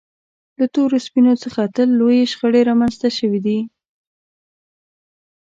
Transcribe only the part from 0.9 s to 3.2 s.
سپینو څخه تل لویې شخړې رامنځته